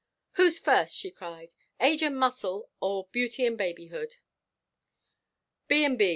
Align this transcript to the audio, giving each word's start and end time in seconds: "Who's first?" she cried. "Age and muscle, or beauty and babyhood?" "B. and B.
"Who's 0.31 0.57
first?" 0.57 0.95
she 0.95 1.11
cried. 1.11 1.53
"Age 1.79 2.01
and 2.01 2.17
muscle, 2.17 2.71
or 2.79 3.07
beauty 3.11 3.45
and 3.45 3.55
babyhood?" 3.55 4.15
"B. 5.67 5.83
and 5.85 5.95
B. 5.95 6.09